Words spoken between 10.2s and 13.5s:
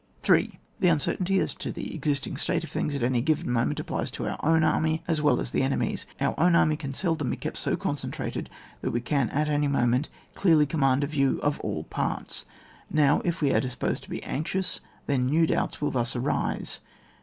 clearly command a view of all parts. Now, if